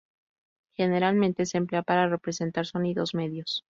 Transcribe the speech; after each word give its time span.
Generalmente 0.73 1.45
se 1.45 1.59
emplea 1.59 1.83
para 1.83 2.07
representar 2.09 2.65
sonidos 2.65 3.13
medios. 3.13 3.59